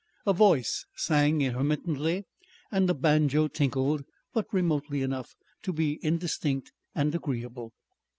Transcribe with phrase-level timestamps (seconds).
[0.25, 2.25] A voice sang intermittently
[2.71, 7.71] and a banjo tinkled, but remotely enough to be indistinct and agreeable.